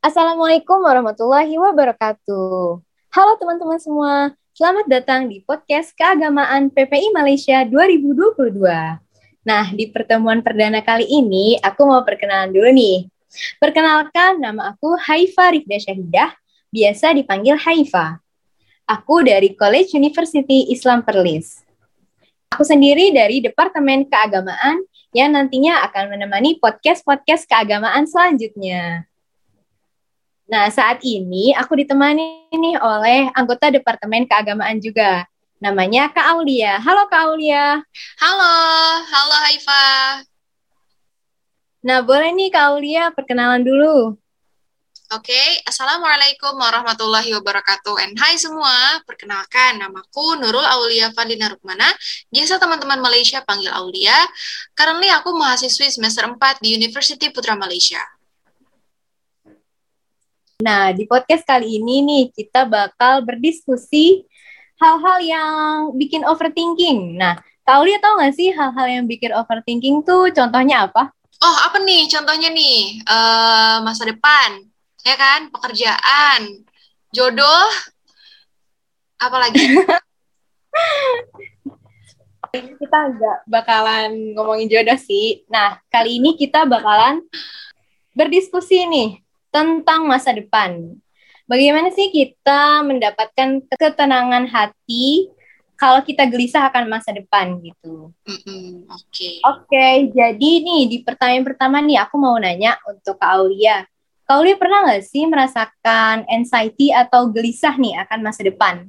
Assalamualaikum 0.00 0.80
warahmatullahi 0.80 1.60
wabarakatuh. 1.60 2.80
Halo 3.12 3.32
teman-teman 3.36 3.76
semua, 3.76 4.32
selamat 4.56 4.88
datang 4.88 5.28
di 5.28 5.44
podcast 5.44 5.92
Keagamaan 5.92 6.72
PPI 6.72 7.12
Malaysia 7.12 7.60
2022. 7.68 8.64
Nah, 9.44 9.66
di 9.68 9.92
pertemuan 9.92 10.40
perdana 10.40 10.80
kali 10.80 11.04
ini, 11.04 11.60
aku 11.60 11.84
mau 11.84 12.00
perkenalan 12.00 12.48
dulu 12.48 12.72
nih. 12.72 13.12
Perkenalkan, 13.60 14.40
nama 14.40 14.72
aku 14.72 14.96
Haifa 14.96 15.52
Rifda 15.52 15.76
Syahidah, 15.76 16.32
biasa 16.72 17.12
dipanggil 17.12 17.60
Haifa. 17.60 18.24
Aku 18.88 19.20
dari 19.20 19.52
College 19.52 20.00
University 20.00 20.72
Islam 20.72 21.04
Perlis. 21.04 21.60
Aku 22.48 22.64
sendiri 22.64 23.12
dari 23.12 23.44
Departemen 23.44 24.08
Keagamaan 24.08 24.80
yang 25.12 25.36
nantinya 25.36 25.84
akan 25.92 26.16
menemani 26.16 26.56
podcast-podcast 26.56 27.44
keagamaan 27.44 28.08
selanjutnya. 28.08 29.09
Nah, 30.50 30.66
saat 30.66 30.98
ini 31.06 31.54
aku 31.54 31.78
ditemani 31.78 32.50
nih 32.50 32.74
oleh 32.82 33.30
anggota 33.38 33.70
Departemen 33.70 34.26
Keagamaan 34.26 34.82
juga. 34.82 35.22
Namanya 35.62 36.10
Kak 36.10 36.26
Aulia. 36.26 36.82
Halo 36.82 37.06
Kak 37.06 37.22
Aulia. 37.30 37.78
Halo, 38.18 38.56
halo 39.06 39.36
Haifa. 39.46 39.86
Nah, 41.86 42.02
boleh 42.02 42.34
nih 42.34 42.50
Kak 42.50 42.66
Aulia 42.66 43.14
perkenalan 43.14 43.62
dulu. 43.62 44.18
Oke, 45.14 45.30
okay. 45.30 45.48
Assalamualaikum 45.70 46.58
warahmatullahi 46.58 47.30
wabarakatuh. 47.30 48.02
And 48.02 48.18
hai 48.18 48.34
semua, 48.34 48.98
perkenalkan 49.06 49.78
namaku 49.78 50.34
Nurul 50.34 50.66
Aulia 50.66 51.14
Fadlina 51.14 51.46
Rukmana, 51.46 51.94
biasa 52.26 52.58
teman-teman 52.58 52.98
Malaysia 52.98 53.38
panggil 53.46 53.70
Aulia. 53.70 54.18
Currently 54.74 55.14
aku 55.14 55.30
mahasiswi 55.30 55.94
semester 55.94 56.26
4 56.26 56.58
di 56.58 56.74
University 56.74 57.30
Putra 57.30 57.54
Malaysia. 57.54 58.02
Nah, 60.60 60.92
di 60.92 61.08
podcast 61.08 61.48
kali 61.48 61.80
ini 61.80 62.04
nih 62.04 62.24
kita 62.36 62.68
bakal 62.68 63.24
berdiskusi 63.24 64.28
hal-hal 64.76 65.18
yang 65.24 65.96
bikin 65.96 66.20
overthinking. 66.28 67.16
Nah, 67.16 67.40
Kak 67.64 67.80
Aulia 67.80 67.96
tahu 68.00 68.20
nggak 68.20 68.34
sih 68.36 68.52
hal-hal 68.52 68.86
yang 68.88 69.04
bikin 69.08 69.32
overthinking 69.32 70.04
tuh 70.04 70.28
contohnya 70.36 70.84
apa? 70.84 71.08
Oh, 71.40 71.56
apa 71.64 71.80
nih 71.80 72.04
contohnya 72.12 72.52
nih? 72.52 73.00
Uh, 73.08 73.80
masa 73.80 74.04
depan, 74.04 74.68
ya 75.00 75.16
kan 75.16 75.48
pekerjaan 75.48 76.68
jodoh 77.10 77.70
apalagi 79.16 79.60
kita 82.80 82.98
nggak 83.16 83.38
bakalan 83.48 84.36
ngomongin 84.36 84.68
jodoh 84.70 84.98
sih 85.00 85.42
nah 85.48 85.80
kali 85.88 86.20
ini 86.20 86.36
kita 86.36 86.68
bakalan 86.68 87.24
berdiskusi 88.14 88.86
nih 88.86 89.24
tentang 89.50 90.06
masa 90.06 90.30
depan 90.34 90.94
bagaimana 91.50 91.90
sih 91.90 92.14
kita 92.14 92.86
mendapatkan 92.86 93.66
ketenangan 93.74 94.46
hati 94.46 95.26
kalau 95.74 96.04
kita 96.04 96.28
gelisah 96.28 96.68
akan 96.68 96.92
masa 96.92 97.10
depan 97.10 97.58
gitu. 97.64 98.12
Oke. 98.12 98.46
Mm 98.46 98.84
Oke, 98.86 99.08
okay. 99.10 99.34
okay, 99.42 99.94
jadi 100.12 100.50
nih 100.60 100.82
di 100.86 100.96
pertanyaan 101.00 101.42
pertama 101.42 101.80
nih 101.80 101.98
aku 102.04 102.20
mau 102.20 102.36
nanya 102.36 102.76
untuk 102.84 103.16
Kak 103.16 103.40
Aulia. 103.40 103.82
Kaulia 104.28 104.54
pernah 104.60 104.86
nggak 104.86 105.02
sih 105.02 105.26
merasakan 105.26 106.28
anxiety 106.30 106.94
atau 106.94 107.32
gelisah 107.32 107.74
nih 107.80 107.98
akan 108.06 108.18
masa 108.22 108.46
depan? 108.46 108.86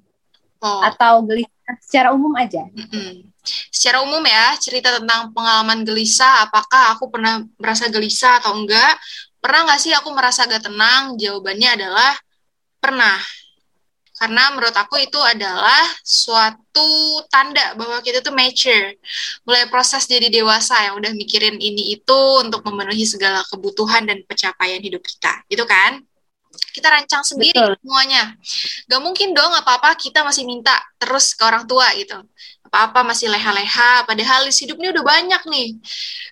Oh. 0.62 0.86
Atau 0.86 1.26
gelisah 1.26 1.74
secara 1.82 2.14
umum 2.14 2.36
aja? 2.38 2.68
Mm-mm. 2.70 3.26
Secara 3.74 4.06
umum 4.06 4.22
ya, 4.22 4.54
cerita 4.62 4.94
tentang 5.02 5.34
pengalaman 5.34 5.82
gelisah, 5.82 6.46
apakah 6.46 6.94
aku 6.94 7.10
pernah 7.10 7.42
merasa 7.58 7.90
gelisah 7.90 8.38
atau 8.38 8.54
enggak? 8.54 9.02
Pernah 9.42 9.60
nggak 9.66 9.82
sih 9.82 9.92
aku 9.92 10.14
merasa 10.14 10.46
gak 10.46 10.70
tenang? 10.70 11.18
Jawabannya 11.18 11.70
adalah 11.82 12.14
pernah. 12.78 13.18
Karena 14.22 14.54
menurut 14.54 14.78
aku 14.78 15.02
itu 15.02 15.18
adalah 15.18 15.82
suatu 16.06 17.26
tanda 17.26 17.74
bahwa 17.74 17.98
kita 18.06 18.22
tuh 18.22 18.30
mature. 18.38 19.02
Mulai 19.50 19.66
proses 19.66 20.06
jadi 20.06 20.30
dewasa 20.30 20.78
yang 20.86 21.02
udah 21.02 21.10
mikirin 21.18 21.58
ini 21.58 21.98
itu 21.98 22.20
untuk 22.38 22.62
memenuhi 22.70 23.02
segala 23.02 23.42
kebutuhan 23.50 24.06
dan 24.06 24.22
pencapaian 24.30 24.78
hidup 24.78 25.02
kita. 25.02 25.42
Gitu 25.50 25.66
kan? 25.66 26.06
Kita 26.70 26.94
rancang 26.94 27.26
sendiri 27.26 27.58
Betul. 27.58 27.82
semuanya. 27.82 28.38
Gak 28.86 29.02
mungkin 29.02 29.34
dong 29.34 29.58
apa-apa 29.58 29.98
kita 29.98 30.22
masih 30.22 30.46
minta 30.46 30.78
terus 31.02 31.34
ke 31.34 31.42
orang 31.42 31.66
tua 31.66 31.90
gitu 31.98 32.22
apa-apa 32.72 33.04
masih 33.04 33.28
leha-leha, 33.28 34.08
padahal 34.08 34.48
list 34.48 34.64
hidup 34.64 34.80
ini 34.80 34.96
udah 34.96 35.04
banyak 35.04 35.44
nih. 35.44 35.70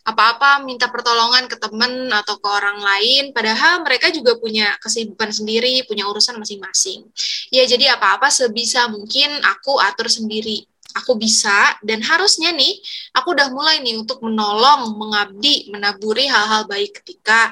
Apa-apa 0.08 0.64
minta 0.64 0.88
pertolongan 0.88 1.52
ke 1.52 1.60
temen 1.60 2.08
atau 2.16 2.40
ke 2.40 2.48
orang 2.48 2.80
lain, 2.80 3.36
padahal 3.36 3.84
mereka 3.84 4.08
juga 4.08 4.40
punya 4.40 4.72
kesibukan 4.80 5.36
sendiri, 5.36 5.84
punya 5.84 6.08
urusan 6.08 6.40
masing-masing. 6.40 7.04
Ya 7.52 7.68
jadi 7.68 7.92
apa-apa 8.00 8.32
sebisa 8.32 8.88
mungkin 8.88 9.28
aku 9.44 9.84
atur 9.84 10.08
sendiri. 10.08 10.64
Aku 11.04 11.20
bisa 11.20 11.76
dan 11.84 12.00
harusnya 12.08 12.56
nih 12.56 12.72
aku 13.12 13.36
udah 13.36 13.52
mulai 13.52 13.84
nih 13.84 14.00
untuk 14.00 14.24
menolong, 14.24 14.96
mengabdi, 14.96 15.68
menaburi 15.76 16.32
hal-hal 16.32 16.66
baik 16.72 17.04
ketika 17.04 17.52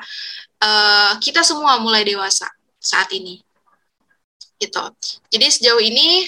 uh, 0.64 1.12
kita 1.20 1.44
semua 1.44 1.76
mulai 1.84 2.08
dewasa 2.08 2.48
saat 2.80 3.12
ini. 3.12 3.44
Gitu. 4.56 4.80
Jadi 5.28 5.48
sejauh 5.54 5.84
ini 5.84 6.24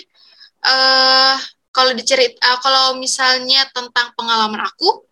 uh, 0.67 1.39
kalau 1.69 1.93
dicerit 1.93 2.35
uh, 2.41 2.57
kalau 2.59 2.97
misalnya 2.97 3.65
tentang 3.69 4.13
pengalaman 4.17 4.65
aku 4.65 5.05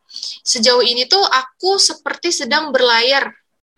sejauh 0.44 0.82
ini 0.82 1.06
tuh 1.06 1.22
aku 1.22 1.78
seperti 1.78 2.34
sedang 2.34 2.74
berlayar. 2.74 3.30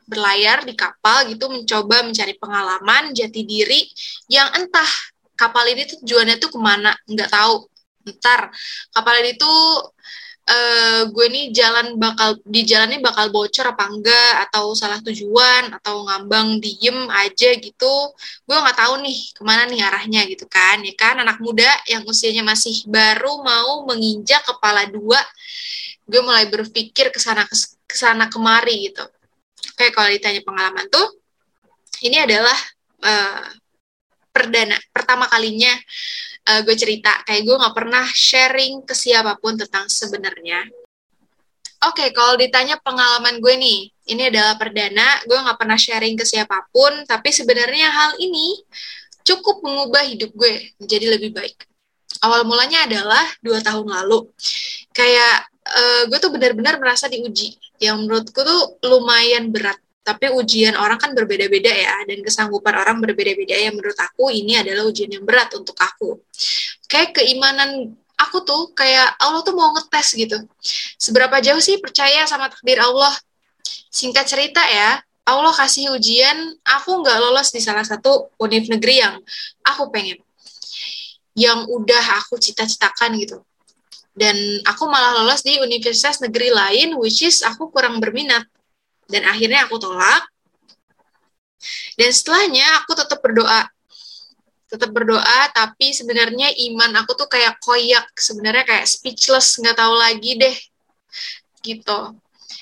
Berlayar 0.09 0.65
di 0.65 0.73
kapal 0.73 1.29
gitu 1.29 1.53
mencoba 1.53 2.01
mencari 2.01 2.33
pengalaman 2.41 3.13
jati 3.13 3.45
diri 3.45 3.85
yang 4.25 4.49
entah 4.57 4.89
kapal 5.37 5.61
ini 5.69 5.85
tujuannya 5.85 6.41
tuh 6.41 6.49
ke 6.49 6.57
mana 6.57 6.97
nggak 7.05 7.29
tahu. 7.29 7.69
Ntar 8.09 8.49
kapal 8.89 9.21
ini 9.21 9.37
tuh 9.37 9.85
uh, 10.49 11.01
gue 11.13 11.25
nih 11.29 11.45
jalan 11.53 11.95
bakal 12.01 12.41
di 12.41 12.65
jalannya 12.65 12.99
bakal 12.99 13.29
bocor 13.29 13.69
apa 13.69 13.85
enggak 13.85 14.33
atau 14.49 14.73
salah 14.73 14.97
tujuan 15.05 15.69
atau 15.77 16.03
ngambang 16.09 16.57
diem 16.57 17.05
aja 17.13 17.49
gitu. 17.61 17.95
Gue 18.43 18.57
nggak 18.57 18.77
tahu 18.77 19.05
nih 19.05 19.17
ke 19.37 19.41
mana 19.45 19.69
nih 19.69 19.81
arahnya 19.85 20.21
gitu 20.25 20.49
kan 20.49 20.81
ya 20.81 20.93
kan? 20.97 21.21
Anak 21.21 21.37
muda 21.39 21.69
yang 21.85 22.03
usianya 22.09 22.41
masih 22.41 22.83
baru 22.89 23.45
mau 23.45 23.85
menginjak 23.85 24.41
kepala 24.49 24.89
dua 24.89 25.21
gue 26.09 26.21
mulai 26.25 26.49
berpikir 26.49 27.13
ke 27.13 27.19
sana 27.21 27.45
ke 27.85 27.95
sana 27.95 28.25
kemari 28.33 28.89
gitu. 28.89 29.05
Kayak 29.77 29.93
kalau 29.93 30.09
ditanya 30.09 30.41
pengalaman 30.41 30.85
tuh 30.89 31.07
ini 32.01 32.17
adalah 32.17 32.57
uh, 33.05 33.45
perdana 34.39 34.79
pertama 34.95 35.27
kalinya 35.27 35.75
uh, 36.47 36.63
gue 36.63 36.75
cerita. 36.79 37.11
Kayak 37.27 37.43
gue 37.43 37.55
nggak 37.59 37.75
pernah 37.75 38.05
sharing 38.07 38.87
ke 38.87 38.95
siapa 38.95 39.35
pun 39.43 39.59
tentang 39.59 39.91
sebenarnya. 39.91 40.63
Oke, 41.79 42.03
okay, 42.03 42.09
kalau 42.11 42.35
ditanya 42.35 42.75
pengalaman 42.83 43.39
gue 43.39 43.55
nih, 43.55 43.87
ini 44.11 44.27
adalah 44.27 44.59
perdana, 44.59 45.15
gue 45.23 45.37
nggak 45.39 45.55
pernah 45.55 45.79
sharing 45.79 46.19
ke 46.19 46.27
siapa 46.27 46.67
pun, 46.75 47.07
tapi 47.07 47.31
sebenarnya 47.31 47.87
hal 47.87 48.11
ini 48.19 48.59
cukup 49.23 49.63
mengubah 49.63 50.03
hidup 50.03 50.27
gue 50.35 50.75
menjadi 50.75 51.15
lebih 51.15 51.31
baik. 51.31 51.55
Awal 52.19 52.43
mulanya 52.43 52.83
adalah 52.83 53.23
dua 53.39 53.63
tahun 53.63 53.87
lalu, 53.87 54.27
kayak 54.91 55.47
uh, 55.71 56.03
gue 56.11 56.19
tuh 56.19 56.35
benar-benar 56.35 56.83
merasa 56.83 57.07
diuji, 57.07 57.55
yang 57.79 58.03
menurutku 58.03 58.43
tuh 58.43 58.75
lumayan 58.83 59.47
berat 59.47 59.79
tapi 60.09 60.25
ujian 60.33 60.73
orang 60.73 60.97
kan 60.97 61.13
berbeda-beda 61.13 61.69
ya 61.69 62.01
dan 62.09 62.25
kesanggupan 62.25 62.73
orang 62.81 62.97
berbeda-beda 62.97 63.53
yang 63.53 63.77
menurut 63.77 63.93
aku 63.93 64.33
ini 64.33 64.57
adalah 64.57 64.89
ujian 64.89 65.05
yang 65.05 65.21
berat 65.21 65.53
untuk 65.53 65.77
aku. 65.77 66.17
Kayak 66.89 67.21
keimanan 67.21 67.93
aku 68.17 68.41
tuh 68.41 68.73
kayak 68.73 69.13
Allah 69.21 69.45
tuh 69.45 69.53
mau 69.53 69.69
ngetes 69.77 70.17
gitu. 70.17 70.41
Seberapa 70.97 71.37
jauh 71.45 71.61
sih 71.61 71.77
percaya 71.77 72.25
sama 72.25 72.49
takdir 72.49 72.81
Allah? 72.81 73.13
Singkat 73.93 74.25
cerita 74.25 74.65
ya 74.65 74.97
Allah 75.29 75.53
kasih 75.53 75.93
ujian 75.93 76.57
aku 76.65 77.05
nggak 77.05 77.17
lolos 77.21 77.53
di 77.53 77.61
salah 77.61 77.85
satu 77.85 78.33
univ 78.41 78.65
negeri 78.65 79.05
yang 79.05 79.21
aku 79.61 79.93
pengen. 79.93 80.17
Yang 81.37 81.69
udah 81.69 82.17
aku 82.17 82.41
cita-citakan 82.41 83.13
gitu. 83.21 83.45
Dan 84.17 84.33
aku 84.65 84.89
malah 84.89 85.21
lolos 85.21 85.45
di 85.45 85.61
universitas 85.61 86.17
negeri 86.17 86.49
lain 86.49 86.97
which 86.97 87.21
is 87.21 87.45
aku 87.45 87.69
kurang 87.69 88.01
berminat 88.01 88.49
dan 89.09 89.25
akhirnya 89.25 89.65
aku 89.65 89.81
tolak. 89.81 90.23
Dan 91.97 92.09
setelahnya 92.13 92.85
aku 92.85 92.93
tetap 92.95 93.19
berdoa. 93.19 93.67
Tetap 94.69 94.93
berdoa 94.93 95.41
tapi 95.51 95.91
sebenarnya 95.91 96.53
iman 96.69 97.01
aku 97.03 97.17
tuh 97.17 97.27
kayak 97.27 97.57
koyak. 97.59 98.05
Sebenarnya 98.15 98.63
kayak 98.63 98.85
speechless 98.85 99.57
nggak 99.59 99.75
tahu 99.75 99.97
lagi 99.97 100.37
deh. 100.37 100.55
Gitu. 101.65 101.99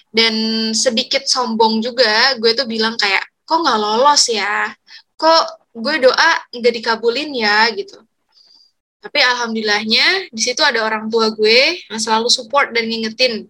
Dan 0.10 0.34
sedikit 0.72 1.28
sombong 1.28 1.84
juga 1.84 2.34
gue 2.40 2.56
tuh 2.56 2.66
bilang 2.66 2.96
kayak 2.96 3.22
kok 3.44 3.60
nggak 3.60 3.78
lolos 3.78 4.32
ya? 4.32 4.72
Kok 5.20 5.76
gue 5.78 6.10
doa 6.10 6.32
nggak 6.56 6.74
dikabulin 6.80 7.36
ya? 7.36 7.68
Gitu. 7.76 8.00
Tapi 8.98 9.20
alhamdulillahnya 9.22 10.34
di 10.34 10.42
situ 10.42 10.64
ada 10.66 10.82
orang 10.82 11.12
tua 11.12 11.30
gue 11.30 11.86
yang 11.92 12.00
selalu 12.02 12.32
support 12.32 12.74
dan 12.74 12.88
ngingetin. 12.88 13.46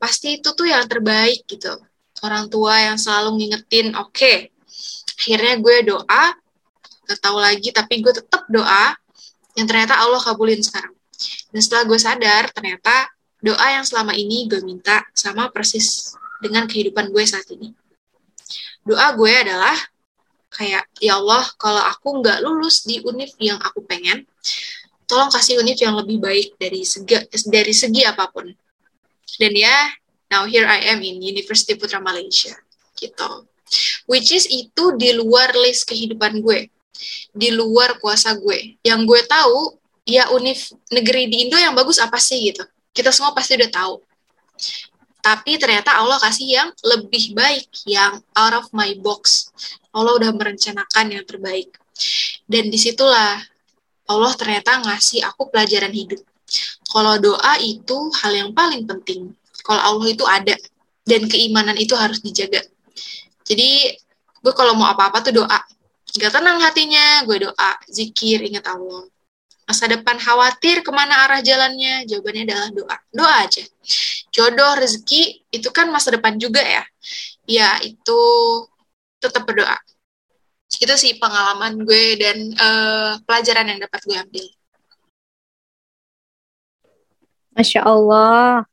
Pasti 0.00 0.40
itu 0.40 0.48
tuh 0.56 0.64
yang 0.64 0.88
terbaik 0.88 1.44
gitu 1.44 1.89
orang 2.24 2.46
tua 2.52 2.74
yang 2.90 2.96
selalu 3.00 3.40
ngingetin, 3.40 3.96
oke, 3.96 4.12
okay, 4.12 4.52
akhirnya 5.20 5.60
gue 5.60 5.76
doa 5.92 6.24
gak 7.10 7.20
tahu 7.20 7.42
lagi 7.42 7.74
tapi 7.74 8.00
gue 8.00 8.12
tetap 8.14 8.46
doa 8.46 8.94
yang 9.58 9.66
ternyata 9.66 9.98
Allah 9.98 10.22
kabulin 10.22 10.62
sekarang. 10.62 10.94
Dan 11.50 11.60
setelah 11.60 11.84
gue 11.84 11.98
sadar 11.98 12.48
ternyata 12.54 13.10
doa 13.42 13.66
yang 13.72 13.84
selama 13.84 14.14
ini 14.16 14.46
gue 14.46 14.62
minta 14.62 15.04
sama 15.12 15.50
persis 15.50 16.14
dengan 16.40 16.64
kehidupan 16.64 17.12
gue 17.12 17.24
saat 17.26 17.44
ini. 17.52 17.74
Doa 18.86 19.12
gue 19.12 19.32
adalah 19.32 19.76
kayak 20.50 20.88
ya 20.98 21.20
Allah 21.20 21.44
kalau 21.60 21.82
aku 21.84 22.24
nggak 22.24 22.42
lulus 22.42 22.82
di 22.82 22.98
univ 23.06 23.30
yang 23.38 23.60
aku 23.62 23.86
pengen 23.86 24.26
tolong 25.06 25.30
kasih 25.30 25.62
univ 25.62 25.78
yang 25.78 25.94
lebih 25.94 26.18
baik 26.18 26.58
dari 26.58 26.82
segi 26.86 27.26
dari 27.50 27.74
segi 27.74 28.06
apa 28.06 28.30
pun. 28.30 28.46
Dan 29.36 29.52
ya 29.52 29.74
now 30.30 30.46
here 30.46 30.64
I 30.64 30.94
am 30.94 31.04
in 31.04 31.20
University 31.20 31.76
Putra 31.76 32.00
Malaysia 32.00 32.54
gitu 32.96 33.44
which 34.10 34.30
is 34.30 34.46
itu 34.50 34.94
di 34.96 35.14
luar 35.14 35.52
list 35.58 35.86
kehidupan 35.86 36.40
gue 36.40 36.70
di 37.34 37.48
luar 37.54 37.98
kuasa 38.02 38.34
gue 38.38 38.80
yang 38.86 39.04
gue 39.04 39.20
tahu 39.26 39.76
ya 40.08 40.32
univ 40.34 40.58
negeri 40.90 41.30
di 41.30 41.46
Indo 41.46 41.58
yang 41.60 41.76
bagus 41.76 42.00
apa 42.00 42.18
sih 42.18 42.50
gitu 42.50 42.64
kita 42.90 43.14
semua 43.14 43.30
pasti 43.36 43.54
udah 43.54 43.70
tahu 43.70 43.94
tapi 45.20 45.60
ternyata 45.60 46.00
Allah 46.00 46.16
kasih 46.16 46.48
yang 46.48 46.68
lebih 46.80 47.36
baik, 47.36 47.68
yang 47.84 48.24
out 48.32 48.54
of 48.56 48.66
my 48.72 48.96
box. 49.04 49.52
Allah 49.92 50.16
udah 50.16 50.32
merencanakan 50.32 51.12
yang 51.12 51.24
terbaik. 51.28 51.76
Dan 52.48 52.72
di 52.72 52.80
situlah 52.80 53.36
Allah 54.08 54.32
ternyata 54.34 54.80
ngasih 54.80 55.22
aku 55.28 55.52
pelajaran 55.52 55.92
hidup. 55.92 56.24
Kalau 56.88 57.20
doa 57.20 57.54
itu 57.60 58.10
hal 58.24 58.32
yang 58.32 58.50
paling 58.56 58.88
penting. 58.88 59.36
Kalau 59.62 59.80
Allah 59.80 60.06
itu 60.08 60.24
ada, 60.24 60.54
dan 61.04 61.22
keimanan 61.26 61.76
itu 61.76 61.92
harus 61.96 62.20
dijaga. 62.20 62.60
Jadi, 63.44 63.96
gue 64.40 64.52
kalau 64.54 64.78
mau 64.78 64.88
apa-apa 64.92 65.24
tuh 65.26 65.42
doa. 65.42 65.60
Gak 66.10 66.32
tenang 66.34 66.58
hatinya, 66.58 67.22
gue 67.26 67.50
doa, 67.50 67.70
zikir, 67.86 68.42
ingat 68.42 68.66
Allah. 68.66 69.06
Masa 69.70 69.86
depan 69.86 70.18
khawatir 70.18 70.82
ke 70.82 70.90
mana 70.90 71.30
arah 71.30 71.38
jalannya 71.46 72.02
jawabannya 72.10 72.42
adalah 72.42 72.68
doa. 72.74 72.96
Doa 73.14 73.34
aja. 73.46 73.62
Jodoh 74.34 74.74
rezeki 74.82 75.46
itu 75.46 75.70
kan 75.70 75.86
masa 75.94 76.10
depan 76.10 76.34
juga 76.42 76.58
ya. 76.58 76.82
Ya 77.46 77.78
itu 77.86 78.20
tetap 79.22 79.46
berdoa. 79.46 79.78
Itu 80.74 80.90
sih 80.98 81.22
pengalaman 81.22 81.86
gue 81.86 82.18
dan 82.18 82.50
uh, 82.58 83.12
pelajaran 83.22 83.70
yang 83.70 83.78
dapat 83.86 84.00
gue 84.02 84.16
ambil. 84.18 84.46
Masya 87.54 87.86
Allah 87.86 88.66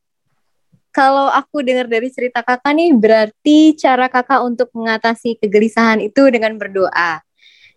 kalau 0.90 1.30
aku 1.30 1.62
dengar 1.62 1.86
dari 1.86 2.08
cerita 2.10 2.40
kakak 2.42 2.72
nih 2.74 2.90
berarti 2.96 3.76
cara 3.78 4.08
kakak 4.08 4.40
untuk 4.42 4.68
mengatasi 4.74 5.38
kegelisahan 5.38 6.02
itu 6.02 6.26
dengan 6.32 6.56
berdoa 6.56 7.22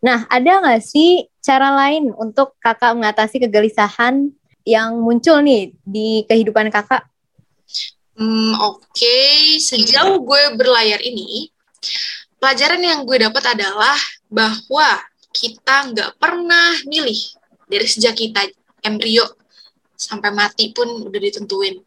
Nah, 0.02 0.26
ada 0.34 0.66
nggak 0.66 0.82
sih 0.82 1.30
cara 1.46 1.78
lain 1.78 2.10
untuk 2.18 2.58
kakak 2.58 2.98
mengatasi 2.98 3.38
kegelisahan 3.38 4.34
yang 4.66 4.98
muncul 4.98 5.38
nih 5.46 5.78
di 5.86 6.26
kehidupan 6.26 6.74
kakak? 6.74 7.06
Hmm, 8.18 8.58
Oke, 8.66 8.82
okay. 8.82 9.62
sejauh 9.62 10.26
gue 10.26 10.58
berlayar 10.58 11.00
ini, 11.06 11.54
pelajaran 12.42 12.82
yang 12.82 13.00
gue 13.06 13.18
dapat 13.22 13.54
adalah 13.54 13.98
bahwa 14.26 15.06
kita 15.32 15.94
nggak 15.94 16.12
pernah 16.18 16.82
milih 16.90 17.18
dari 17.70 17.88
sejak 17.88 18.18
kita 18.18 18.42
embrio 18.82 19.38
sampai 19.94 20.34
mati 20.34 20.74
pun 20.74 20.90
udah 21.08 21.20
ditentuin. 21.22 21.78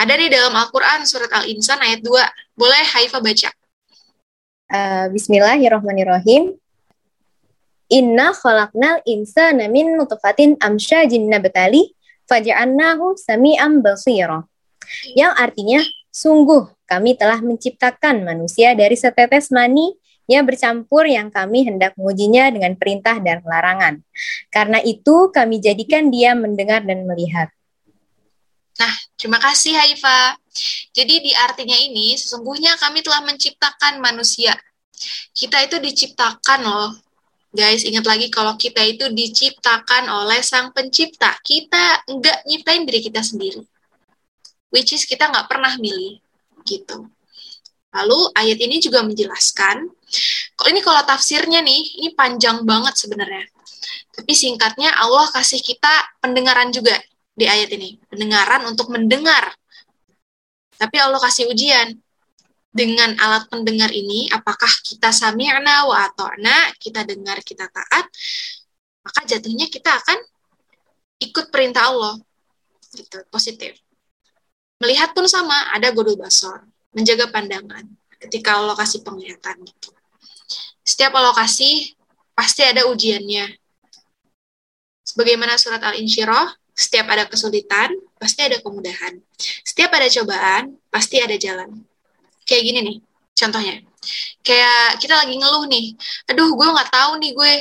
Ada 0.00 0.16
nih 0.16 0.32
dalam 0.32 0.56
Al-Quran 0.56 1.04
surat 1.04 1.28
Al-Insan 1.28 1.76
ayat 1.84 2.00
2. 2.00 2.56
Boleh 2.56 2.84
Haifa 2.96 3.20
baca? 3.20 3.50
Uh, 4.72 5.06
Bismillahirrahmanirrahim. 5.12 6.56
Inna 7.92 8.32
khalaqnal 8.32 9.04
insana 9.04 9.68
min 9.68 10.00
nutfatin 10.00 10.56
amsyajin 10.64 11.28
nabtali 11.28 11.92
faja'annahu 12.24 13.20
sami'an 13.20 13.84
basira. 13.84 14.48
Yang 15.12 15.32
artinya, 15.36 15.80
sungguh 16.08 16.72
kami 16.88 17.20
telah 17.20 17.44
menciptakan 17.44 18.24
manusia 18.24 18.72
dari 18.72 18.96
setetes 18.96 19.52
mani 19.52 19.92
yang 20.24 20.48
bercampur 20.48 21.04
yang 21.04 21.28
kami 21.28 21.68
hendak 21.68 21.92
mengujinya 22.00 22.48
dengan 22.48 22.72
perintah 22.80 23.20
dan 23.20 23.44
larangan. 23.44 24.00
Karena 24.48 24.80
itu 24.80 25.28
kami 25.28 25.60
jadikan 25.60 26.08
dia 26.08 26.32
mendengar 26.32 26.80
dan 26.80 27.04
melihat. 27.04 27.52
Nah, 28.80 28.94
terima 29.18 29.36
kasih 29.42 29.76
Haifa. 29.76 30.36
Jadi 30.92 31.28
di 31.28 31.32
artinya 31.32 31.76
ini, 31.76 32.16
sesungguhnya 32.16 32.76
kami 32.80 33.04
telah 33.04 33.24
menciptakan 33.24 34.00
manusia. 34.00 34.56
Kita 35.32 35.60
itu 35.64 35.80
diciptakan 35.82 36.60
loh 36.62 36.92
Guys, 37.52 37.84
ingat 37.84 38.08
lagi 38.08 38.32
kalau 38.32 38.56
kita 38.56 38.80
itu 38.80 39.12
diciptakan 39.12 40.08
oleh 40.08 40.40
sang 40.40 40.72
pencipta. 40.72 41.36
Kita 41.44 42.00
nggak 42.08 42.48
nyiptain 42.48 42.88
diri 42.88 43.04
kita 43.04 43.20
sendiri. 43.20 43.60
Which 44.72 44.96
is 44.96 45.04
kita 45.04 45.28
nggak 45.28 45.52
pernah 45.52 45.76
milih. 45.76 46.16
Gitu. 46.64 47.12
Lalu 47.92 48.18
ayat 48.40 48.56
ini 48.56 48.80
juga 48.80 49.04
menjelaskan, 49.04 49.84
kalau 50.56 50.68
ini 50.72 50.80
kalau 50.80 51.04
tafsirnya 51.04 51.60
nih, 51.60 52.00
ini 52.00 52.16
panjang 52.16 52.64
banget 52.64 52.96
sebenarnya. 52.96 53.44
Tapi 54.16 54.32
singkatnya 54.32 54.88
Allah 54.96 55.28
kasih 55.28 55.60
kita 55.60 56.24
pendengaran 56.24 56.72
juga 56.72 56.96
di 57.32 57.48
ayat 57.48 57.72
ini. 57.72 58.00
Pendengaran 58.08 58.68
untuk 58.68 58.92
mendengar. 58.92 59.52
Tapi 60.76 60.96
Allah 60.98 61.20
kasih 61.20 61.48
ujian 61.52 61.94
dengan 62.72 63.12
alat 63.20 63.46
pendengar 63.52 63.92
ini, 63.92 64.32
apakah 64.32 64.70
kita 64.80 65.12
sami'na 65.12 65.84
wa 65.84 66.08
ato'na, 66.08 66.72
kita 66.80 67.04
dengar, 67.04 67.44
kita 67.44 67.68
taat, 67.68 68.08
maka 69.04 69.20
jatuhnya 69.28 69.68
kita 69.68 69.92
akan 69.92 70.18
ikut 71.20 71.52
perintah 71.52 71.92
Allah. 71.92 72.16
Gitu, 72.96 73.20
positif. 73.28 73.76
Melihat 74.80 75.12
pun 75.12 75.28
sama, 75.28 75.70
ada 75.76 75.92
godul 75.92 76.16
basor, 76.16 76.64
menjaga 76.96 77.28
pandangan 77.28 77.86
ketika 78.18 78.58
Allah 78.58 78.74
kasih 78.74 79.04
penglihatan 79.04 79.62
gitu. 79.62 79.92
Setiap 80.82 81.14
Allah 81.14 81.36
kasih, 81.36 81.94
pasti 82.34 82.66
ada 82.66 82.88
ujiannya. 82.90 83.52
Sebagaimana 85.06 85.60
surat 85.60 85.82
Al-Insyirah, 85.82 86.61
setiap 86.72 87.06
ada 87.12 87.28
kesulitan, 87.28 87.92
pasti 88.16 88.40
ada 88.42 88.58
kemudahan. 88.60 89.20
Setiap 89.64 89.92
ada 89.92 90.08
cobaan, 90.08 90.76
pasti 90.88 91.20
ada 91.20 91.36
jalan. 91.36 91.84
Kayak 92.48 92.62
gini 92.66 92.78
nih 92.82 92.96
contohnya. 93.36 93.76
Kayak 94.42 94.98
kita 94.98 95.14
lagi 95.14 95.38
ngeluh 95.38 95.64
nih 95.70 95.94
aduh 96.26 96.50
gue 96.58 96.68
nggak 96.68 96.90
tahu 96.90 97.12
nih 97.22 97.32
gue. 97.36 97.52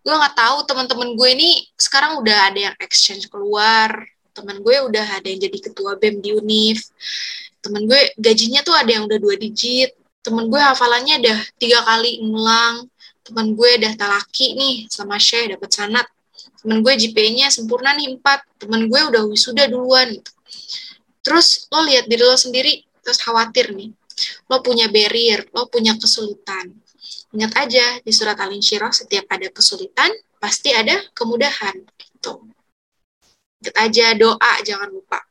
Gue 0.00 0.14
nggak 0.16 0.36
tahu 0.36 0.56
teman-teman 0.64 1.08
gue 1.12 1.28
ini 1.36 1.50
sekarang 1.76 2.20
udah 2.20 2.52
ada 2.52 2.60
yang 2.72 2.76
exchange 2.80 3.28
keluar. 3.28 3.92
Teman 4.32 4.62
gue 4.64 4.76
udah 4.88 5.06
ada 5.20 5.26
yang 5.28 5.40
jadi 5.40 5.58
ketua 5.70 5.98
bem 6.00 6.22
di 6.24 6.32
univ 6.32 6.80
teman 7.60 7.84
gue 7.84 8.00
gajinya 8.16 8.64
tuh 8.64 8.74
ada 8.74 8.90
yang 8.90 9.04
udah 9.06 9.18
dua 9.20 9.36
digit. 9.36 9.92
Teman 10.20 10.48
gue 10.52 10.60
hafalannya 10.60 11.20
udah 11.20 11.38
tiga 11.60 11.80
kali 11.84 12.20
ngulang. 12.24 12.88
Teman 13.24 13.52
gue 13.54 13.70
udah 13.80 13.92
talaki 13.96 14.56
nih 14.56 14.88
sama 14.88 15.20
Syekh 15.20 15.56
dapat 15.56 15.70
sanat 15.70 16.06
teman 16.60 16.84
gue 16.84 16.92
GPA-nya 16.92 17.48
sempurna 17.48 17.96
nih 17.96 18.16
empat 18.16 18.44
teman 18.60 18.86
gue 18.86 19.00
udah 19.00 19.24
wisuda 19.26 19.66
duluan 19.66 20.12
gitu. 20.12 20.32
terus 21.24 21.68
lo 21.72 21.84
lihat 21.84 22.08
diri 22.08 22.24
lo 22.24 22.36
sendiri 22.36 22.84
terus 23.00 23.20
khawatir 23.20 23.72
nih 23.72 23.92
lo 24.50 24.60
punya 24.60 24.90
barrier, 24.90 25.46
lo 25.54 25.66
punya 25.70 25.96
kesulitan. 25.96 26.74
Ingat 27.30 27.52
aja 27.56 27.84
di 28.02 28.12
surat 28.12 28.36
Al-Insyirah 28.36 28.90
setiap 28.90 29.24
ada 29.30 29.48
kesulitan 29.48 30.10
pasti 30.42 30.74
ada 30.74 30.98
kemudahan 31.14 31.76
gitu. 31.96 32.42
Ingat 33.62 33.76
aja 33.78 34.06
doa 34.18 34.52
jangan 34.66 34.90
lupa. 34.90 35.22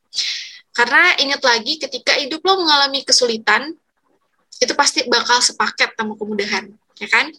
Karena 0.72 1.18
ingat 1.20 1.42
lagi 1.44 1.76
ketika 1.76 2.16
hidup 2.16 2.40
lo 2.46 2.64
mengalami 2.64 3.04
kesulitan 3.04 3.74
itu 4.60 4.72
pasti 4.76 5.04
bakal 5.08 5.40
sepaket 5.40 5.96
sama 5.96 6.16
kemudahan, 6.16 6.68
ya 7.00 7.08
kan? 7.08 7.32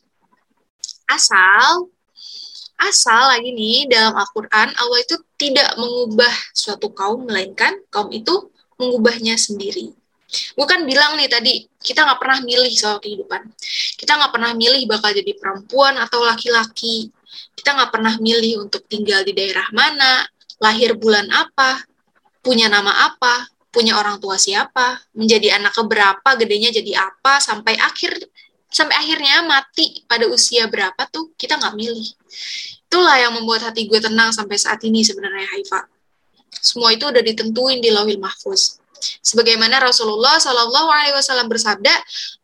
Asal 1.10 1.90
asal 2.82 3.30
lagi 3.30 3.54
nih 3.54 3.86
dalam 3.86 4.18
Al-Qur'an 4.18 4.74
Allah 4.74 5.00
itu 5.02 5.16
tidak 5.38 5.78
mengubah 5.78 6.34
suatu 6.52 6.90
kaum 6.90 7.30
melainkan 7.30 7.78
kaum 7.94 8.10
itu 8.10 8.50
mengubahnya 8.82 9.38
sendiri. 9.38 9.94
Gue 10.32 10.64
kan 10.64 10.88
bilang 10.88 11.20
nih 11.20 11.28
tadi, 11.28 11.68
kita 11.84 12.08
nggak 12.08 12.20
pernah 12.20 12.40
milih 12.40 12.72
soal 12.74 12.98
kehidupan. 13.04 13.52
Kita 14.00 14.16
nggak 14.16 14.32
pernah 14.32 14.52
milih 14.56 14.88
bakal 14.88 15.12
jadi 15.12 15.36
perempuan 15.36 16.00
atau 16.00 16.24
laki-laki. 16.24 17.12
Kita 17.52 17.76
nggak 17.76 17.92
pernah 17.92 18.16
milih 18.16 18.64
untuk 18.64 18.88
tinggal 18.88 19.28
di 19.28 19.36
daerah 19.36 19.68
mana, 19.76 20.24
lahir 20.64 20.96
bulan 20.96 21.28
apa, 21.30 21.84
punya 22.40 22.72
nama 22.72 23.12
apa, 23.12 23.52
punya 23.72 24.00
orang 24.00 24.24
tua 24.24 24.40
siapa, 24.40 25.04
menjadi 25.16 25.60
anak 25.60 25.76
keberapa, 25.76 26.30
gedenya 26.40 26.72
jadi 26.76 27.12
apa, 27.12 27.44
sampai 27.44 27.76
akhir 27.76 28.16
sampai 28.72 28.96
akhirnya 28.96 29.44
mati 29.44 30.08
pada 30.08 30.26
usia 30.32 30.66
berapa 30.72 31.04
tuh 31.12 31.36
kita 31.36 31.60
nggak 31.60 31.76
milih. 31.76 32.08
Itulah 32.88 33.20
yang 33.20 33.36
membuat 33.36 33.72
hati 33.72 33.88
gue 33.88 34.00
tenang 34.00 34.32
sampai 34.32 34.56
saat 34.56 34.80
ini 34.88 35.04
sebenarnya 35.04 35.48
Haifa. 35.52 35.88
Semua 36.52 36.92
itu 36.96 37.08
udah 37.08 37.24
ditentuin 37.24 37.80
di 37.80 37.92
Lauhil 37.92 38.20
Mahfuz 38.20 38.82
Sebagaimana 39.02 39.82
Rasulullah 39.82 40.38
Shallallahu 40.38 40.90
Alaihi 40.94 41.16
Wasallam 41.18 41.50
bersabda, 41.50 41.94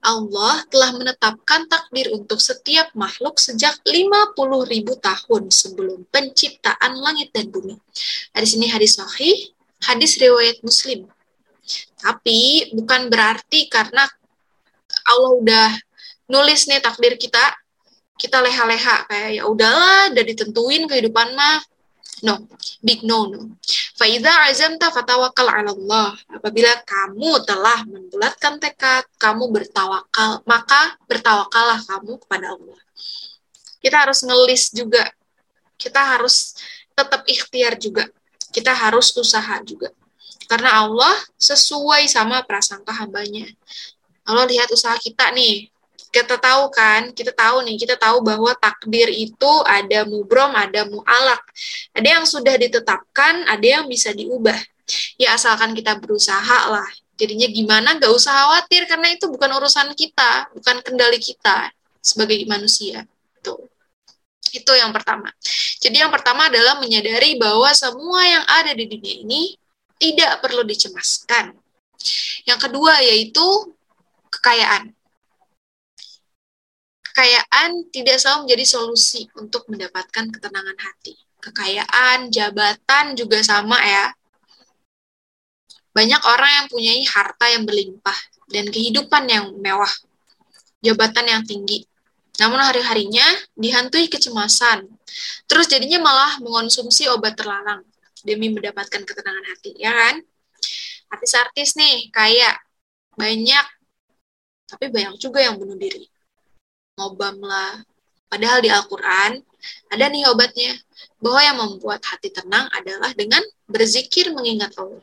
Allah 0.01 0.65
telah 0.73 0.91
menetapkan 0.97 1.69
takdir 1.69 2.09
untuk 2.13 2.41
setiap 2.41 2.89
makhluk 2.97 3.37
sejak 3.37 3.77
50 3.85 4.33
ribu 4.65 4.97
tahun 4.97 5.53
sebelum 5.53 6.09
penciptaan 6.09 6.97
langit 6.97 7.29
dan 7.31 7.53
bumi. 7.53 7.77
Hadis 8.33 8.57
ini 8.57 8.67
hadis 8.73 8.97
sahih, 8.97 9.53
hadis 9.85 10.17
riwayat 10.17 10.57
Muslim. 10.65 11.05
Tapi 12.01 12.71
bukan 12.73 13.09
berarti 13.13 13.69
karena 13.69 14.09
Allah 15.07 15.31
udah 15.37 15.69
nulis 16.27 16.67
nih 16.67 16.79
takdir 16.83 17.15
kita, 17.15 17.55
kita 18.17 18.41
leha-leha 18.43 19.07
kayak 19.07 19.31
ya 19.41 19.43
udahlah, 19.47 20.11
udah 20.11 20.23
ditentuin 20.23 20.87
kehidupan 20.89 21.35
mah, 21.37 21.61
No, 22.25 22.49
big 22.81 23.05
no 23.05 23.29
no. 23.29 23.61
Faiza 23.93 24.49
azamta 24.49 24.89
fatawakal 24.89 25.53
ala 25.53 25.69
Allah. 25.69 26.17
Apabila 26.33 26.73
kamu 26.81 27.45
telah 27.45 27.85
membulatkan 27.85 28.57
tekad, 28.57 29.05
kamu 29.21 29.53
bertawakal, 29.53 30.41
maka 30.49 30.97
bertawakallah 31.05 31.77
kamu 31.85 32.17
kepada 32.25 32.57
Allah. 32.57 32.79
Kita 33.77 34.01
harus 34.01 34.25
ngelis 34.25 34.73
juga. 34.73 35.05
Kita 35.77 36.17
harus 36.17 36.57
tetap 36.97 37.21
ikhtiar 37.29 37.77
juga. 37.77 38.09
Kita 38.49 38.73
harus 38.73 39.13
usaha 39.13 39.61
juga. 39.61 39.93
Karena 40.49 40.81
Allah 40.81 41.13
sesuai 41.37 42.09
sama 42.09 42.41
prasangka 42.49 42.97
hambanya. 42.97 43.45
Allah 44.25 44.49
lihat 44.49 44.73
usaha 44.73 44.97
kita 44.97 45.29
nih, 45.37 45.69
kita 46.17 46.41
tahu 46.41 46.73
kan, 46.73 47.13
kita 47.13 47.29
tahu 47.29 47.61
nih, 47.61 47.77
kita 47.77 47.93
tahu 47.93 48.25
bahwa 48.25 48.49
takdir 48.57 49.05
itu 49.13 49.51
ada 49.61 50.01
mubrom, 50.09 50.49
ada 50.57 50.81
mu'alak. 50.89 51.41
Ada 51.93 52.07
yang 52.17 52.25
sudah 52.25 52.57
ditetapkan, 52.57 53.45
ada 53.45 53.61
yang 53.61 53.85
bisa 53.85 54.09
diubah. 54.09 54.57
Ya 55.21 55.37
asalkan 55.37 55.77
kita 55.77 56.01
berusaha 56.01 56.73
lah. 56.73 56.89
Jadinya 57.17 57.45
gimana 57.49 57.97
gak 58.01 58.09
usah 58.13 58.33
khawatir 58.33 58.89
karena 58.89 59.13
itu 59.13 59.29
bukan 59.29 59.49
urusan 59.61 59.93
kita, 59.93 60.49
bukan 60.57 60.81
kendali 60.81 61.21
kita 61.21 61.69
sebagai 62.01 62.41
manusia. 62.49 63.05
Tuh. 63.45 63.69
Itu 64.53 64.73
yang 64.73 64.89
pertama. 64.89 65.29
Jadi 65.77 66.01
yang 66.01 66.09
pertama 66.09 66.49
adalah 66.49 66.81
menyadari 66.81 67.37
bahwa 67.37 67.69
semua 67.77 68.21
yang 68.25 68.45
ada 68.45 68.73
di 68.73 68.89
dunia 68.89 69.21
ini 69.21 69.53
tidak 70.01 70.41
perlu 70.41 70.65
dicemaskan. 70.65 71.53
Yang 72.45 72.59
kedua 72.69 73.01
yaitu 73.05 73.45
kekayaan 74.29 74.96
kekayaan 77.17 77.89
tidak 77.89 78.21
selalu 78.21 78.45
menjadi 78.45 78.65
solusi 78.77 79.25
untuk 79.41 79.65
mendapatkan 79.73 80.29
ketenangan 80.29 80.77
hati. 80.77 81.17
Kekayaan, 81.41 82.29
jabatan 82.29 83.17
juga 83.17 83.41
sama 83.41 83.81
ya. 83.81 84.13
Banyak 85.97 86.21
orang 86.21 86.51
yang 86.61 86.67
punya 86.69 86.93
harta 87.09 87.49
yang 87.49 87.65
berlimpah 87.65 88.13
dan 88.53 88.69
kehidupan 88.69 89.25
yang 89.33 89.49
mewah, 89.57 89.89
jabatan 90.85 91.25
yang 91.25 91.41
tinggi. 91.41 91.89
Namun 92.37 92.61
hari-harinya 92.61 93.25
dihantui 93.57 94.13
kecemasan. 94.13 94.85
Terus 95.49 95.65
jadinya 95.73 95.97
malah 95.97 96.37
mengonsumsi 96.37 97.09
obat 97.09 97.33
terlarang 97.33 97.81
demi 98.21 98.53
mendapatkan 98.53 99.01
ketenangan 99.01 99.45
hati, 99.57 99.73
ya 99.73 99.89
kan? 99.89 100.21
Artis-artis 101.09 101.73
nih, 101.81 102.13
kayak 102.13 102.61
banyak, 103.17 103.65
tapi 104.69 104.93
banyak 104.93 105.17
juga 105.17 105.41
yang 105.41 105.57
bunuh 105.57 105.81
diri 105.81 106.05
ngobam 106.97 107.37
lah. 107.45 107.85
Padahal 108.27 108.59
di 108.59 108.67
Al-Quran 108.67 109.39
ada 109.87 110.05
nih 110.11 110.27
obatnya, 110.27 110.73
bahwa 111.17 111.41
yang 111.41 111.57
membuat 111.57 112.01
hati 112.05 112.29
tenang 112.29 112.67
adalah 112.73 113.11
dengan 113.15 113.41
berzikir 113.65 114.29
mengingat 114.33 114.75
Allah. 114.77 115.01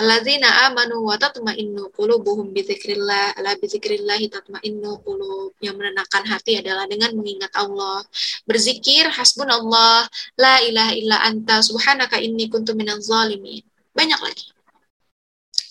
Alladzina 0.00 0.48
amanu 0.64 1.04
wa 1.04 1.20
tatma'innu 1.20 1.92
qulubuhum 1.92 2.56
bi 2.56 2.64
dzikrillah 2.64 3.36
ala 3.36 3.52
bi 3.60 3.68
dzikrillah 3.68 4.16
tatma'innu 4.32 5.04
qulub. 5.04 5.52
Yang 5.60 5.76
menenangkan 5.76 6.24
hati 6.24 6.64
adalah 6.64 6.88
dengan 6.88 7.12
mengingat 7.12 7.52
Allah. 7.52 8.00
Berzikir 8.48 9.12
hasbunallah. 9.12 10.08
La 10.40 10.54
ilaha 10.64 10.92
illa 10.96 11.16
anta 11.28 11.60
subhanaka 11.60 12.16
inni 12.24 12.48
kuntu 12.48 12.72
minaz 12.72 13.04
zalimin. 13.04 13.60
Banyak 13.92 14.20
lagi. 14.24 14.48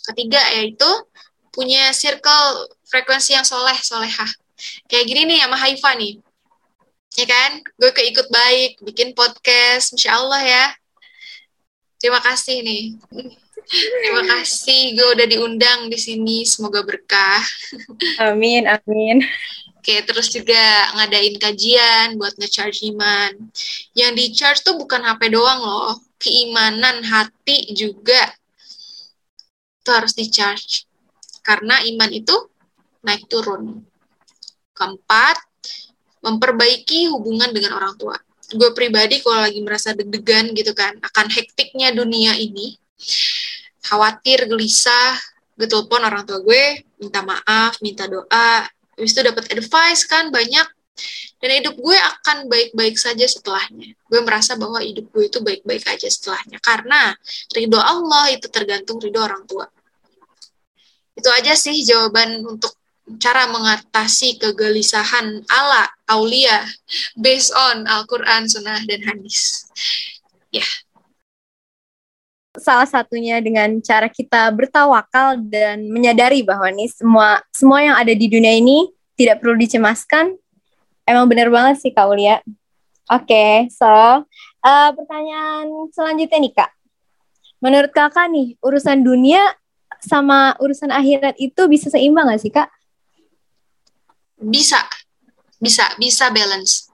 Ketiga 0.06 0.42
yaitu 0.62 0.90
punya 1.50 1.90
circle 1.92 2.70
frekuensi 2.86 3.34
yang 3.34 3.44
soleh 3.44 3.76
solehah 3.82 4.30
Kayak 4.90 5.06
gini 5.08 5.22
nih 5.32 5.40
sama 5.46 5.58
Haifa 5.58 5.92
nih. 5.98 6.14
Ya 7.20 7.26
kan? 7.28 7.52
Gue 7.76 7.92
keikut 7.92 8.28
baik, 8.32 8.80
bikin 8.82 9.12
podcast, 9.12 9.92
Insya 9.96 10.16
Allah 10.16 10.42
ya. 10.44 10.66
Terima 12.00 12.24
kasih 12.24 12.64
nih. 12.64 12.84
Terima 13.72 14.24
kasih, 14.26 14.98
gue 14.98 15.08
udah 15.16 15.28
diundang 15.28 15.80
di 15.88 16.00
sini. 16.00 16.44
Semoga 16.48 16.82
berkah. 16.82 17.44
Amin, 18.20 18.66
amin. 18.68 19.22
Oke, 19.82 19.98
terus 20.06 20.30
juga 20.30 20.94
ngadain 20.94 21.42
kajian 21.42 22.14
buat 22.18 22.38
nge-charge 22.38 22.86
iman. 22.94 23.34
Yang 23.98 24.12
di-charge 24.14 24.60
tuh 24.62 24.78
bukan 24.78 25.02
HP 25.02 25.34
doang 25.34 25.58
loh. 25.58 25.98
Keimanan 26.22 27.02
hati 27.02 27.74
juga. 27.74 28.30
Itu 29.82 29.90
harus 29.90 30.14
di-charge. 30.14 30.86
Karena 31.42 31.82
iman 31.82 32.14
itu 32.14 32.36
naik 33.02 33.26
turun. 33.26 33.82
Keempat, 34.82 35.38
memperbaiki 36.26 37.14
hubungan 37.14 37.54
dengan 37.54 37.78
orang 37.78 37.94
tua. 38.02 38.18
Gue 38.50 38.74
pribadi 38.74 39.22
kalau 39.22 39.46
lagi 39.46 39.62
merasa 39.62 39.94
deg-degan 39.94 40.58
gitu 40.58 40.74
kan, 40.74 40.98
akan 41.06 41.30
hektiknya 41.30 41.94
dunia 41.94 42.34
ini, 42.34 42.82
khawatir, 43.86 44.50
gelisah, 44.50 45.22
gue 45.54 45.70
telepon 45.70 46.02
orang 46.02 46.26
tua 46.26 46.42
gue, 46.42 46.82
minta 46.98 47.22
maaf, 47.22 47.78
minta 47.86 48.10
doa, 48.10 48.66
habis 48.98 49.14
itu 49.14 49.22
dapat 49.22 49.54
advice 49.54 50.04
kan 50.10 50.34
banyak, 50.34 50.66
dan 51.38 51.50
hidup 51.62 51.78
gue 51.78 51.94
akan 51.94 52.50
baik-baik 52.50 52.98
saja 52.98 53.24
setelahnya. 53.30 53.94
Gue 54.10 54.20
merasa 54.26 54.58
bahwa 54.58 54.82
hidup 54.82 55.14
gue 55.14 55.30
itu 55.30 55.40
baik-baik 55.40 55.86
aja 55.86 56.10
setelahnya, 56.10 56.58
karena 56.60 57.14
ridho 57.54 57.78
Allah 57.78 58.34
itu 58.34 58.50
tergantung 58.50 58.98
ridho 58.98 59.22
orang 59.22 59.46
tua. 59.46 59.70
Itu 61.14 61.30
aja 61.30 61.54
sih 61.54 61.86
jawaban 61.86 62.42
untuk 62.42 62.81
cara 63.18 63.50
mengatasi 63.50 64.38
kegelisahan 64.38 65.44
ala 65.50 65.90
aulia 66.08 66.64
based 67.18 67.52
on 67.56 67.84
Al-Quran, 67.88 68.48
Sunnah, 68.48 68.80
dan 68.86 69.02
Hadis. 69.04 69.68
Ya. 70.54 70.64
Salah 72.60 72.88
satunya 72.88 73.40
dengan 73.40 73.80
cara 73.80 74.12
kita 74.12 74.52
bertawakal 74.52 75.40
dan 75.48 75.88
menyadari 75.88 76.44
bahwa 76.44 76.68
nih 76.68 76.92
semua 76.92 77.40
semua 77.56 77.80
yang 77.80 77.96
ada 77.96 78.12
di 78.12 78.28
dunia 78.28 78.52
ini 78.52 78.92
tidak 79.16 79.40
perlu 79.40 79.56
dicemaskan. 79.56 80.36
Emang 81.08 81.32
benar 81.32 81.48
banget 81.48 81.80
sih 81.80 81.92
Kak 81.96 82.08
Ulia. 82.12 82.44
Oke, 83.12 83.28
okay, 83.28 83.52
so 83.72 83.88
uh, 83.88 84.90
pertanyaan 84.96 85.68
selanjutnya 85.92 86.38
nih 86.44 86.54
Kak. 86.56 86.72
Menurut 87.62 87.92
Kakak 87.94 88.28
nih, 88.34 88.58
urusan 88.60 89.06
dunia 89.06 89.42
sama 90.02 90.58
urusan 90.58 90.90
akhirat 90.90 91.38
itu 91.38 91.62
bisa 91.70 91.94
seimbang 91.94 92.26
gak 92.26 92.42
sih 92.42 92.50
Kak? 92.50 92.68
Bisa. 94.42 94.82
Bisa 95.62 95.86
bisa 96.02 96.34
balance. 96.34 96.90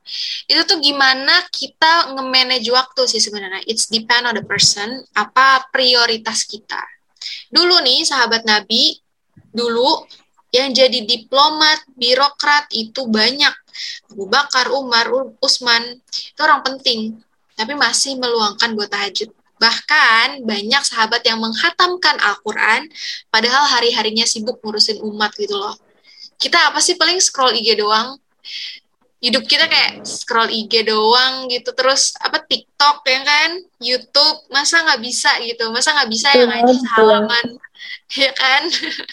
Itu 0.48 0.64
tuh 0.68 0.80
gimana 0.84 1.44
kita 1.52 2.12
nge-manage 2.16 2.68
waktu 2.72 3.02
sih 3.08 3.24
sebenarnya. 3.24 3.64
It's 3.68 3.88
depend 3.88 4.28
on 4.28 4.36
the 4.36 4.44
person 4.44 5.04
apa 5.16 5.68
prioritas 5.72 6.44
kita. 6.44 6.80
Dulu 7.48 7.80
nih 7.84 8.04
sahabat 8.04 8.44
nabi 8.44 9.00
dulu 9.52 10.04
yang 10.52 10.72
jadi 10.72 11.04
diplomat 11.04 11.84
birokrat 11.96 12.72
itu 12.76 13.08
banyak. 13.08 13.52
Abu 14.12 14.26
Bakar 14.28 14.72
Umar 14.72 15.12
Usman 15.44 16.04
itu 16.08 16.40
orang 16.44 16.64
penting 16.64 17.20
tapi 17.58 17.74
masih 17.74 18.16
meluangkan 18.20 18.76
buat 18.76 18.92
tahajud. 18.92 19.32
Bahkan 19.58 20.46
banyak 20.46 20.84
sahabat 20.86 21.26
yang 21.26 21.42
menghatamkan 21.42 22.22
Al-Quran, 22.22 22.94
padahal 23.34 23.66
hari-harinya 23.66 24.22
sibuk 24.30 24.62
ngurusin 24.62 25.02
umat 25.02 25.34
gitu 25.34 25.58
loh 25.58 25.74
kita 26.38 26.70
apa 26.72 26.80
sih 26.80 26.96
paling 26.96 27.18
scroll 27.18 27.58
IG 27.58 27.82
doang. 27.82 28.18
Hidup 29.18 29.50
kita 29.50 29.66
kayak 29.66 30.06
scroll 30.06 30.54
IG 30.54 30.86
doang 30.86 31.50
gitu. 31.50 31.74
Terus 31.74 32.14
apa 32.22 32.38
TikTok 32.46 33.02
ya 33.10 33.20
kan? 33.26 33.52
YouTube 33.82 34.46
masa 34.54 34.86
nggak 34.86 35.02
bisa 35.02 35.32
gitu? 35.42 35.74
Masa 35.74 35.98
nggak 35.98 36.10
bisa 36.10 36.28
yang 36.38 36.50
ngaji 36.50 36.78
halaman? 36.96 37.48
Ya 38.08 38.32
kan? 38.32 38.64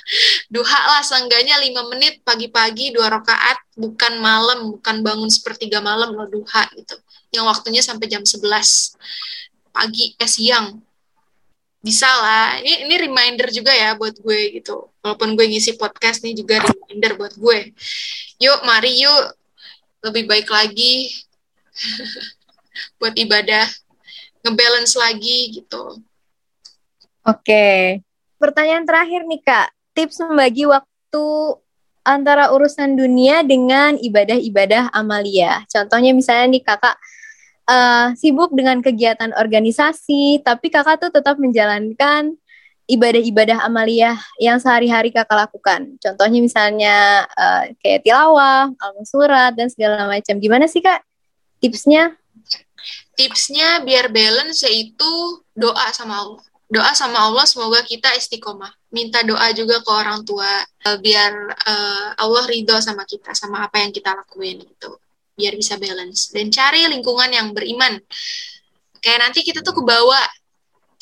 Duha 0.55 0.81
lah 0.87 1.03
seenggaknya 1.03 1.59
lima 1.59 1.83
menit 1.91 2.23
pagi-pagi 2.23 2.95
dua 2.95 3.11
rakaat 3.11 3.59
bukan 3.75 4.23
malam 4.23 4.79
bukan 4.79 5.03
bangun 5.03 5.27
sepertiga 5.27 5.83
malam 5.83 6.15
loh 6.15 6.31
duha 6.31 6.63
gitu. 6.79 6.95
Yang 7.35 7.45
waktunya 7.51 7.83
sampai 7.83 8.07
jam 8.07 8.23
11 8.23 8.41
pagi 9.75 10.15
eh 10.15 10.31
siang. 10.31 10.79
Bisa 11.83 12.07
lah. 12.07 12.63
Ini 12.63 12.87
ini 12.87 12.95
reminder 12.97 13.51
juga 13.51 13.75
ya 13.75 13.99
buat 13.99 14.15
gue 14.15 14.63
gitu. 14.63 14.89
Walaupun 15.03 15.35
gue 15.35 15.47
ngisi 15.51 15.75
podcast 15.75 16.23
nih 16.23 16.39
juga 16.39 16.63
reminder 16.95 17.19
buat 17.19 17.35
gue. 17.35 17.75
Yuk 18.39 18.63
mari 18.63 19.03
yuk. 19.03 19.35
Lebih 20.07 20.31
baik 20.31 20.47
lagi. 20.47 21.11
Buat 23.03 23.19
ibadah. 23.19 23.67
Ngebalance 24.47 24.95
lagi 24.95 25.59
gitu. 25.59 25.99
Oke. 27.27 27.99
Pertanyaan 28.39 28.87
terakhir 28.87 29.27
nih 29.27 29.43
Kak, 29.43 29.73
tips 29.97 30.23
membagi 30.23 30.69
waktu 30.69 31.27
antara 32.05 32.53
urusan 32.53 32.95
dunia 32.95 33.41
dengan 33.41 33.97
ibadah-ibadah 33.97 34.93
amalia. 34.93 35.65
Contohnya 35.73 36.13
misalnya 36.13 36.53
nih 36.53 36.63
Kakak 36.63 36.97
uh, 37.65 38.13
sibuk 38.13 38.53
dengan 38.53 38.85
kegiatan 38.85 39.33
organisasi, 39.33 40.45
tapi 40.45 40.69
Kakak 40.69 41.09
tuh 41.09 41.11
tetap 41.17 41.41
menjalankan 41.41 42.37
ibadah-ibadah 42.85 43.65
amaliyah 43.65 44.17
yang 44.37 44.61
sehari-hari 44.61 45.09
kakak 45.09 45.49
lakukan. 45.49 45.97
Contohnya 45.97 46.39
misalnya 46.45 47.25
uh, 47.33 47.65
kayak 47.81 48.05
tilawah, 48.05 48.69
al 48.69 48.93
surat 49.09 49.57
dan 49.57 49.73
segala 49.73 50.05
macam. 50.05 50.37
Gimana 50.37 50.69
sih 50.69 50.85
kak 50.85 51.01
tipsnya? 51.65 52.13
Tipsnya 53.17 53.81
biar 53.87 54.13
balance 54.13 54.69
yaitu 54.69 55.41
doa 55.57 55.89
sama 55.97 56.21
Allah. 56.21 56.45
Doa 56.69 56.93
sama 56.93 57.25
Allah 57.25 57.47
semoga 57.49 57.81
kita 57.85 58.13
istiqomah. 58.19 58.73
Minta 58.93 59.25
doa 59.25 59.49
juga 59.57 59.81
ke 59.81 59.91
orang 59.91 60.21
tua 60.29 60.49
uh, 60.65 60.99
biar 61.01 61.33
uh, 61.65 62.09
Allah 62.21 62.45
ridho 62.45 62.77
sama 62.85 63.09
kita 63.09 63.33
sama 63.33 63.65
apa 63.65 63.81
yang 63.81 63.97
kita 63.97 64.13
lakuin 64.13 64.61
itu. 64.61 64.91
Biar 65.35 65.57
bisa 65.57 65.81
balance 65.81 66.31
dan 66.37 66.53
cari 66.53 66.85
lingkungan 66.85 67.33
yang 67.33 67.49
beriman. 67.57 67.97
Kayak 69.01 69.31
nanti 69.31 69.41
kita 69.41 69.65
tuh 69.65 69.73
kebawa 69.73 70.21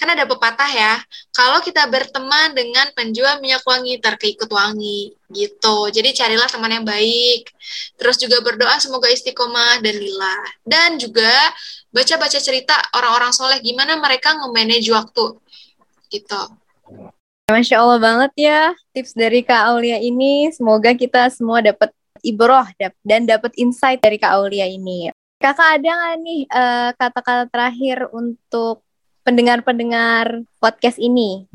kan 0.02 0.18
ada 0.18 0.26
pepatah 0.26 0.66
ya, 0.74 0.98
kalau 1.30 1.62
kita 1.62 1.86
berteman 1.86 2.50
dengan 2.58 2.90
penjual 2.98 3.38
minyak 3.38 3.62
wangi, 3.62 4.02
terkeikut 4.02 4.50
wangi, 4.50 5.14
gitu. 5.30 5.86
Jadi 5.94 6.10
carilah 6.10 6.50
teman 6.50 6.82
yang 6.82 6.82
baik. 6.82 7.54
Terus 7.94 8.18
juga 8.18 8.42
berdoa 8.42 8.82
semoga 8.82 9.06
istiqomah 9.06 9.78
dan 9.78 9.94
lillah. 9.94 10.42
Dan 10.66 10.98
juga 10.98 11.30
baca-baca 11.94 12.42
cerita 12.42 12.74
orang-orang 12.98 13.30
soleh, 13.30 13.62
gimana 13.62 13.94
mereka 14.02 14.34
nge-manage 14.34 14.90
waktu, 14.90 15.38
gitu. 16.10 16.42
Masya 17.46 17.78
Allah 17.78 18.00
banget 18.00 18.32
ya 18.48 18.72
tips 18.96 19.14
dari 19.14 19.46
Kak 19.46 19.70
Aulia 19.70 20.02
ini. 20.02 20.50
Semoga 20.50 20.98
kita 20.98 21.30
semua 21.30 21.62
dapat 21.62 21.94
ibroh 22.24 22.66
dan 23.06 23.28
dapat 23.28 23.54
insight 23.60 24.02
dari 24.02 24.18
Kak 24.18 24.34
Aulia 24.34 24.66
ini. 24.66 25.14
Kakak 25.42 25.82
ada 25.82 25.90
nggak 25.90 26.16
nih 26.22 26.42
eh, 26.46 26.90
kata-kata 26.94 27.44
uh, 27.44 27.48
terakhir 27.50 28.06
untuk 28.14 28.86
pendengar-pendengar 29.22 30.42
podcast 30.58 30.98
ini? 30.98 31.46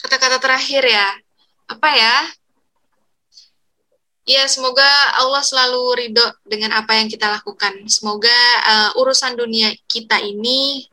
Kata-kata 0.00 0.38
terakhir 0.40 0.84
ya, 0.84 1.08
apa 1.68 1.88
ya? 1.92 2.16
Ya, 4.22 4.46
semoga 4.46 4.86
Allah 5.18 5.42
selalu 5.42 5.82
ridho 5.98 6.26
dengan 6.46 6.70
apa 6.78 6.94
yang 6.94 7.10
kita 7.10 7.26
lakukan. 7.26 7.74
Semoga 7.90 8.38
uh, 8.62 9.00
urusan 9.02 9.34
dunia 9.34 9.74
kita 9.90 10.22
ini 10.22 10.86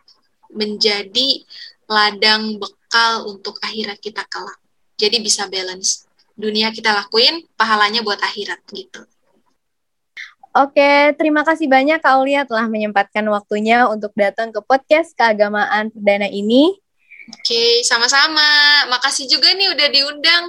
menjadi 0.50 1.46
ladang 1.86 2.58
bekal 2.58 3.30
untuk 3.30 3.62
akhirat 3.62 4.02
kita 4.02 4.26
kelak. 4.26 4.58
Jadi 4.98 5.22
bisa 5.22 5.46
balance. 5.46 6.10
Dunia 6.34 6.74
kita 6.74 6.90
lakuin, 6.90 7.46
pahalanya 7.54 8.02
buat 8.02 8.18
akhirat 8.18 8.66
gitu. 8.74 9.06
Oke, 10.50 11.14
terima 11.14 11.46
kasih 11.46 11.70
banyak 11.70 12.02
Kak 12.02 12.18
Aulia 12.18 12.42
telah 12.42 12.66
menyempatkan 12.66 13.22
waktunya 13.30 13.86
untuk 13.86 14.10
datang 14.18 14.50
ke 14.50 14.58
podcast 14.66 15.14
keagamaan 15.14 15.94
perdana 15.94 16.26
ini. 16.26 16.74
Oke, 17.30 17.86
sama-sama. 17.86 18.42
Makasih 18.90 19.30
juga 19.30 19.54
nih 19.54 19.70
udah 19.70 19.88
diundang. 19.94 20.44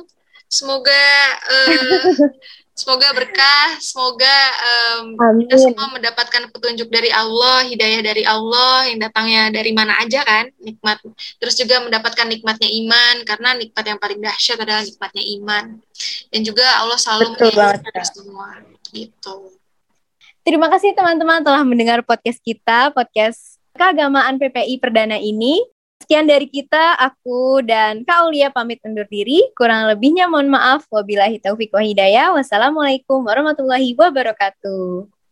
Semoga 0.49 1.04
uh, 1.52 2.16
semoga 2.80 3.12
berkah, 3.12 3.76
semoga 3.76 4.37
um, 4.64 5.21
kita 5.45 5.69
semua 5.69 5.92
mendapatkan 5.92 6.49
petunjuk 6.49 6.88
dari 6.88 7.12
Allah, 7.12 7.69
hidayah 7.69 8.00
dari 8.00 8.25
Allah 8.25 8.88
yang 8.88 9.04
datangnya 9.04 9.52
dari 9.52 9.76
mana 9.76 10.00
aja 10.00 10.25
kan, 10.25 10.49
nikmat. 10.64 10.97
Terus 11.37 11.61
juga 11.61 11.85
mendapatkan 11.85 12.25
nikmatnya 12.25 12.73
iman 12.73 13.14
karena 13.28 13.52
nikmat 13.52 13.85
yang 13.85 14.00
paling 14.00 14.19
dahsyat 14.25 14.59
adalah 14.64 14.80
nikmatnya 14.80 15.25
iman. 15.38 15.64
Dan 16.33 16.40
juga 16.40 16.64
Allah 16.80 16.97
selalu 16.97 17.37
mengingatkan 17.37 18.00
semua 18.09 18.64
gitu. 18.97 19.59
Terima 20.40 20.73
kasih 20.73 20.97
teman-teman 20.97 21.44
telah 21.44 21.61
mendengar 21.68 22.00
podcast 22.00 22.40
kita, 22.40 22.88
podcast 22.97 23.61
keagamaan 23.76 24.41
PPI 24.41 24.80
Perdana 24.80 25.21
ini. 25.21 25.60
Sekian 26.00 26.25
dari 26.25 26.49
kita, 26.49 26.97
aku 26.97 27.60
dan 27.60 28.08
Kak 28.08 28.25
Aulia 28.25 28.49
pamit 28.49 28.80
undur 28.80 29.04
diri. 29.04 29.45
Kurang 29.52 29.84
lebihnya 29.93 30.32
mohon 30.32 30.49
maaf. 30.49 30.88
Wabillahi 30.88 31.45
taufiq 31.45 31.69
wa 31.76 31.84
hidayah. 31.84 32.32
Wassalamualaikum 32.32 33.21
warahmatullahi 33.21 33.93
wabarakatuh. 33.93 35.20